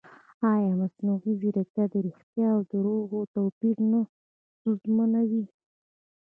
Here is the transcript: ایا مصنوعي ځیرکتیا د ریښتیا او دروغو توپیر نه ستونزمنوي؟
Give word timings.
ایا 0.51 0.71
مصنوعي 0.81 1.31
ځیرکتیا 1.41 1.83
د 1.91 1.95
ریښتیا 2.05 2.47
او 2.55 2.61
دروغو 2.71 3.19
توپیر 3.35 3.77
نه 3.91 4.01
ستونزمنوي؟ 4.53 5.45